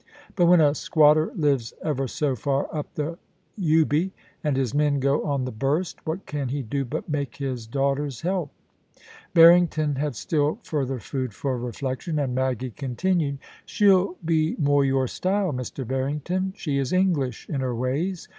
[0.35, 3.19] But when a squatter lives ever so far up the
[3.55, 7.67] Ubi, and his men go on the burst, what can he do but make his
[7.67, 8.49] daughters help ?*
[9.35, 15.53] Barrington had still further food for reflection, and Maggie continued:* She'll be more your style,
[15.53, 15.87] Mr.
[15.87, 16.53] Barrington.
[16.57, 18.27] She is English in her ways.